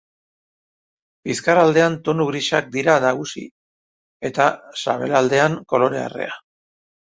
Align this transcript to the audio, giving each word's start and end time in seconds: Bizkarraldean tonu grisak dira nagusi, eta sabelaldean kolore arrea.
Bizkarraldean 1.29 1.97
tonu 2.07 2.25
grisak 2.31 2.73
dira 2.77 2.97
nagusi, 3.05 3.45
eta 4.33 4.49
sabelaldean 4.87 5.61
kolore 5.77 6.05
arrea. 6.11 6.43